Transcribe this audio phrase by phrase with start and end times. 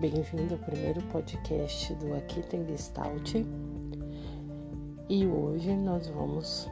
[0.00, 3.34] bem-vindo ao primeiro podcast do Aqui Tem Gestalt.
[5.10, 6.70] E hoje nós vamos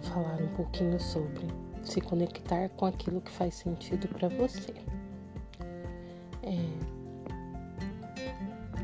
[0.00, 1.46] falar um pouquinho sobre
[1.82, 4.72] se conectar com aquilo que faz sentido para você.
[6.42, 6.56] É,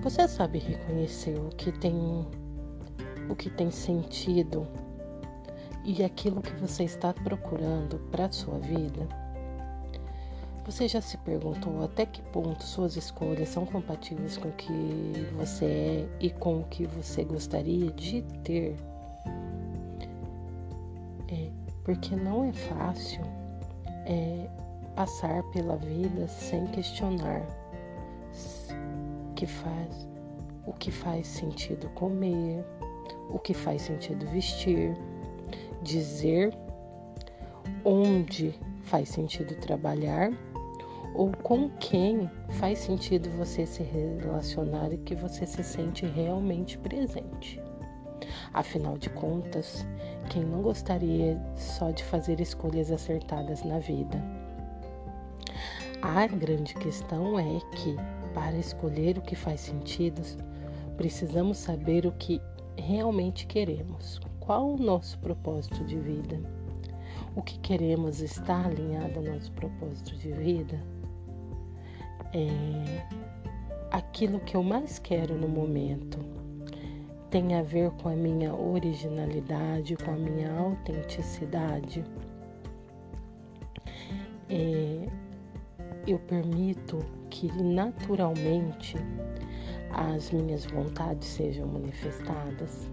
[0.03, 2.27] você sabe reconhecer o que tem
[3.31, 4.69] o que tem sentido
[5.83, 9.28] e aquilo que você está procurando para sua vida?
[10.69, 14.71] Você já se perguntou até que ponto suas escolhas são compatíveis com o que
[15.35, 18.77] você é e com o que você gostaria de ter?
[21.27, 21.49] É,
[21.83, 23.23] porque não é fácil
[24.05, 24.47] é,
[24.95, 27.47] passar pela vida sem questionar
[29.35, 30.07] que faz,
[30.67, 32.63] o que faz sentido comer,
[33.31, 34.95] o que faz sentido vestir,
[35.83, 36.55] dizer
[37.87, 40.31] onde faz sentido trabalhar
[41.19, 42.31] ou com quem
[42.61, 47.61] faz sentido você se relacionar e que você se sente realmente presente.
[48.55, 49.85] Afinal de contas,
[50.31, 54.23] quem não gostaria só de fazer escolhas acertadas na vida?
[56.03, 57.97] A grande questão é que,
[58.33, 60.23] para escolher o que faz sentido,
[60.97, 62.41] precisamos saber o que
[62.77, 64.21] realmente queremos.
[64.39, 66.41] Qual o nosso propósito de vida?
[67.35, 70.81] O que queremos está alinhado ao nosso propósito de vida?
[72.33, 73.07] É,
[73.91, 76.19] aquilo que eu mais quero no momento
[77.31, 82.05] tem a ver com a minha originalidade, com a minha autenticidade.
[84.49, 85.07] É,
[86.07, 88.97] eu permito que naturalmente
[89.91, 92.91] as minhas vontades sejam manifestadas,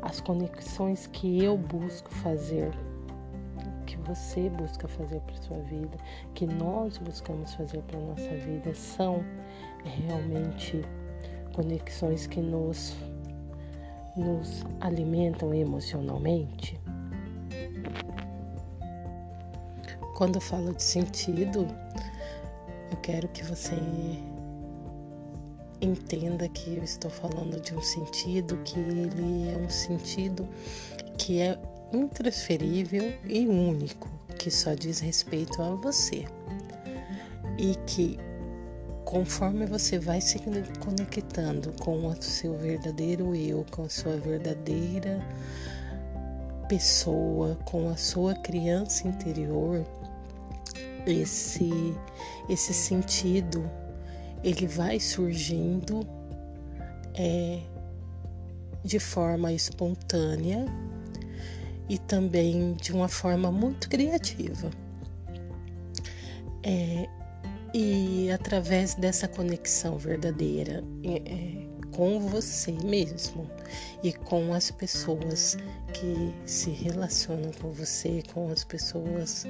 [0.00, 2.72] as conexões que eu busco fazer
[3.90, 5.98] que você busca fazer para sua vida,
[6.34, 9.24] que nós buscamos fazer para nossa vida, são
[9.84, 10.80] realmente
[11.52, 12.96] conexões que nos
[14.16, 16.78] nos alimentam emocionalmente.
[20.16, 21.66] Quando falo de sentido,
[22.90, 23.74] eu quero que você
[25.80, 30.46] entenda que eu estou falando de um sentido que ele é um sentido
[31.16, 31.58] que é
[31.92, 34.08] intransferível e único,
[34.38, 36.24] que só diz respeito a você.
[37.58, 38.18] E que
[39.04, 40.38] conforme você vai se
[40.78, 45.20] conectando com o seu verdadeiro eu, com a sua verdadeira
[46.68, 49.84] pessoa, com a sua criança interior,
[51.06, 51.70] esse
[52.48, 53.68] esse sentido
[54.42, 56.06] ele vai surgindo
[57.14, 57.60] é,
[58.84, 60.64] de forma espontânea
[61.90, 64.70] e também de uma forma muito criativa.
[66.62, 67.08] É,
[67.74, 73.50] e através dessa conexão verdadeira é, é, com você mesmo
[74.04, 75.56] e com as pessoas
[75.92, 79.44] que se relacionam com você, com as pessoas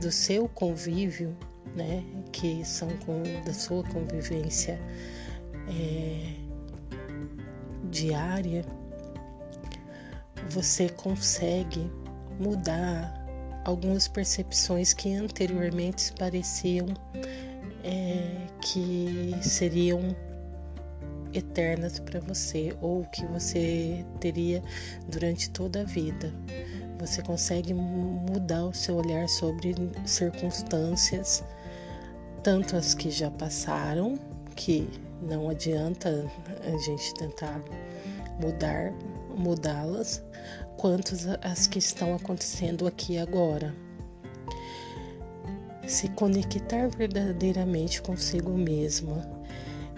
[0.00, 1.36] do seu convívio,
[1.76, 2.02] né,
[2.32, 4.80] que são com, da sua convivência
[5.68, 6.32] é,
[7.90, 8.64] diária
[10.50, 11.90] você consegue
[12.38, 13.12] mudar
[13.64, 16.86] algumas percepções que anteriormente pareciam
[17.82, 20.14] é, que seriam
[21.32, 24.62] eternas para você ou que você teria
[25.08, 26.32] durante toda a vida.
[26.98, 29.74] Você consegue mudar o seu olhar sobre
[30.06, 31.44] circunstâncias,
[32.42, 34.18] tanto as que já passaram,
[34.54, 34.88] que
[35.20, 36.30] não adianta
[36.62, 37.60] a gente tentar
[38.40, 38.92] mudar,
[39.36, 40.22] mudá-las,
[40.84, 43.74] quanto as que estão acontecendo aqui agora.
[45.86, 49.26] Se conectar verdadeiramente consigo mesma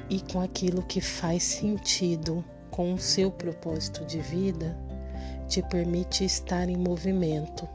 [0.09, 4.79] e com aquilo que faz sentido com o seu propósito de vida
[5.49, 7.69] te permite estar em movimento.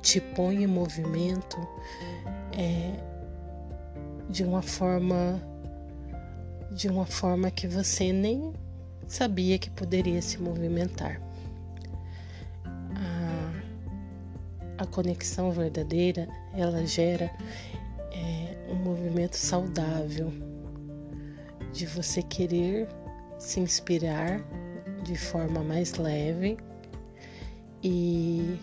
[0.00, 1.58] Te põe em movimento
[2.56, 2.94] é,
[4.30, 5.38] de uma forma
[6.70, 8.54] de uma forma que você nem
[9.10, 11.20] sabia que poderia se movimentar.
[12.94, 17.28] A, a conexão verdadeira ela gera
[18.12, 20.32] é, um movimento saudável
[21.72, 22.88] de você querer
[23.36, 24.40] se inspirar
[25.02, 26.56] de forma mais leve
[27.82, 28.58] e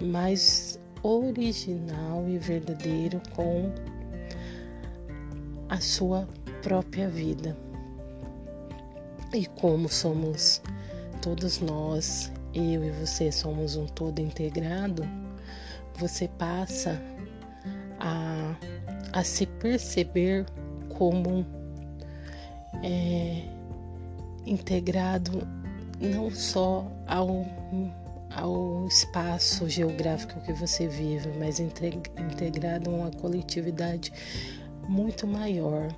[0.00, 3.72] mais original e verdadeiro com
[5.68, 6.28] a sua
[6.62, 7.65] própria vida.
[9.36, 10.62] E como somos
[11.20, 15.06] todos nós, eu e você somos um todo integrado,
[15.98, 16.98] você passa
[18.00, 18.56] a,
[19.12, 20.46] a se perceber
[20.96, 21.44] como
[22.82, 23.42] é,
[24.46, 25.46] integrado
[26.00, 27.44] não só ao,
[28.34, 34.10] ao espaço geográfico que você vive, mas integrado a uma coletividade
[34.88, 35.94] muito maior,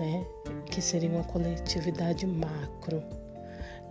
[0.00, 0.24] né?
[0.70, 3.02] que seria uma coletividade macro.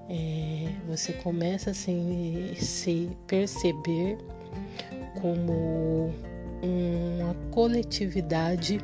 [0.10, 4.18] É, você começa assim, a se perceber
[5.22, 6.12] como
[6.64, 8.80] uma coletividade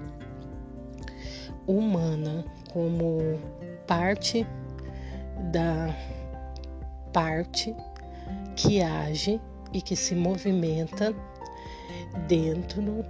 [1.65, 3.39] humana, como
[3.87, 4.45] parte
[5.51, 5.95] da
[7.11, 7.75] parte
[8.55, 9.41] que age
[9.73, 11.13] e que se movimenta
[12.27, 13.03] dentro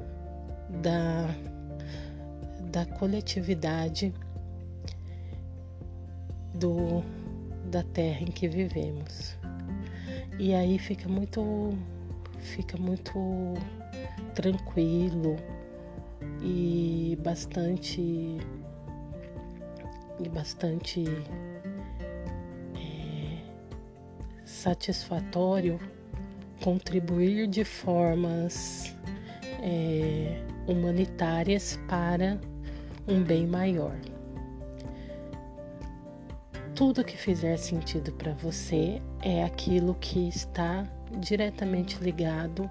[0.81, 1.27] da,
[2.75, 4.13] da coletividade
[6.53, 7.01] do,
[7.71, 9.37] da terra em que vivemos.
[10.37, 11.73] E aí fica muito
[12.41, 13.53] fica muito
[14.33, 15.37] tranquilo
[16.41, 18.37] e bastante
[20.19, 21.05] e bastante
[22.75, 23.37] é,
[24.43, 25.79] satisfatório
[26.61, 28.93] contribuir de formas
[29.61, 32.37] é, humanitárias para
[33.07, 33.95] um bem maior.
[36.73, 40.85] Tudo que fizer sentido para você é aquilo que está
[41.19, 42.69] diretamente ligado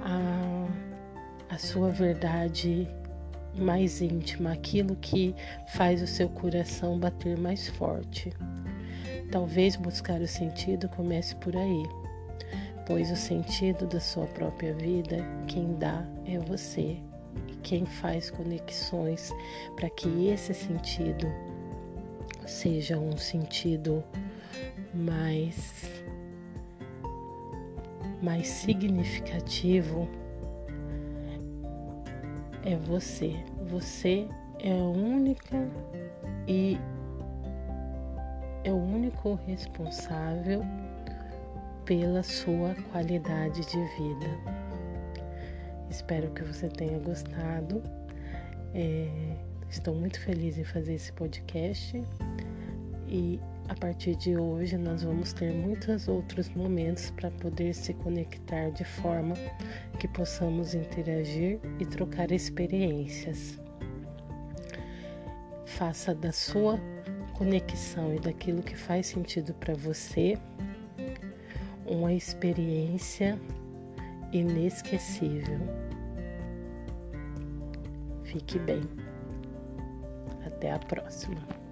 [0.00, 2.88] à, à sua verdade
[3.56, 5.34] mais íntima, aquilo que
[5.74, 8.32] faz o seu coração bater mais forte.
[9.30, 11.82] Talvez buscar o sentido comece por aí,
[12.86, 16.98] pois o sentido da sua própria vida, quem dá é você,
[17.64, 19.32] quem faz conexões
[19.74, 21.26] para que esse sentido
[22.46, 24.04] seja um sentido
[24.94, 26.04] mais
[28.22, 30.08] mais significativo
[32.64, 33.34] é você.
[33.66, 34.26] Você
[34.60, 35.68] é a única
[36.48, 36.78] e
[38.62, 40.62] é o único responsável
[41.84, 44.63] pela sua qualidade de vida.
[45.94, 47.80] Espero que você tenha gostado.
[48.74, 49.36] É,
[49.70, 52.02] estou muito feliz em fazer esse podcast
[53.06, 53.38] e
[53.68, 58.84] a partir de hoje nós vamos ter muitos outros momentos para poder se conectar de
[58.84, 59.36] forma
[60.00, 63.56] que possamos interagir e trocar experiências.
[65.64, 66.76] Faça da sua
[67.34, 70.36] conexão e daquilo que faz sentido para você
[71.86, 73.38] uma experiência
[74.38, 75.60] inesquecível.
[78.24, 78.82] Fique bem.
[80.46, 81.63] Até a próxima.